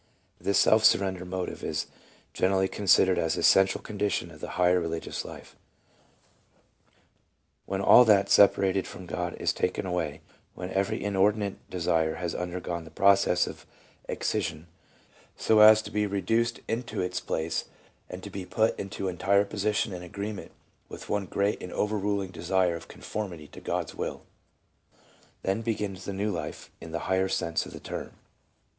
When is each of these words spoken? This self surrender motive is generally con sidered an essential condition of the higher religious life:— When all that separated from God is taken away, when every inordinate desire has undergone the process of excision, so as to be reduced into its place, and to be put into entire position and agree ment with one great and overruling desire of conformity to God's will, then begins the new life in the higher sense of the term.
This 0.39 0.57
self 0.57 0.83
surrender 0.83 1.25
motive 1.25 1.63
is 1.63 1.85
generally 2.33 2.67
con 2.67 2.87
sidered 2.87 3.19
an 3.19 3.39
essential 3.39 3.79
condition 3.79 4.31
of 4.31 4.39
the 4.39 4.47
higher 4.57 4.79
religious 4.79 5.23
life:— 5.23 5.55
When 7.67 7.81
all 7.81 8.03
that 8.05 8.27
separated 8.27 8.87
from 8.87 9.05
God 9.05 9.35
is 9.39 9.53
taken 9.53 9.85
away, 9.85 10.21
when 10.55 10.71
every 10.71 11.03
inordinate 11.03 11.69
desire 11.69 12.15
has 12.15 12.33
undergone 12.33 12.83
the 12.83 12.89
process 12.89 13.45
of 13.45 13.67
excision, 14.09 14.65
so 15.37 15.59
as 15.59 15.83
to 15.83 15.91
be 15.91 16.07
reduced 16.07 16.61
into 16.67 16.99
its 17.01 17.19
place, 17.19 17.65
and 18.09 18.23
to 18.23 18.31
be 18.31 18.43
put 18.43 18.79
into 18.79 19.07
entire 19.07 19.45
position 19.45 19.93
and 19.93 20.03
agree 20.03 20.33
ment 20.33 20.51
with 20.89 21.09
one 21.09 21.27
great 21.27 21.61
and 21.61 21.71
overruling 21.73 22.31
desire 22.31 22.75
of 22.75 22.87
conformity 22.87 23.47
to 23.49 23.61
God's 23.61 23.93
will, 23.93 24.23
then 25.43 25.61
begins 25.61 26.05
the 26.05 26.11
new 26.13 26.31
life 26.31 26.71
in 26.81 26.91
the 26.91 27.01
higher 27.05 27.29
sense 27.29 27.67
of 27.67 27.71
the 27.71 27.79
term. 27.79 28.13